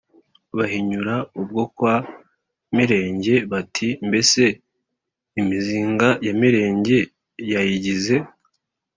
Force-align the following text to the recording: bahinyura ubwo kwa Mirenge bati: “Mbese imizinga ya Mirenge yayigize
bahinyura 0.57 1.15
ubwo 1.39 1.63
kwa 1.75 1.95
Mirenge 2.75 3.35
bati: 3.51 3.87
“Mbese 4.07 4.43
imizinga 5.39 6.09
ya 6.25 6.33
Mirenge 6.41 6.97
yayigize 7.51 8.15